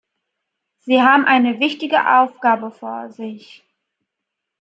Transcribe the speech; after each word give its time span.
Sie 0.79 1.03
haben 1.03 1.25
eine 1.25 1.59
wichtige 1.59 2.17
Aufgabe 2.17 2.71
vor 2.71 3.11
sich. 3.11 3.63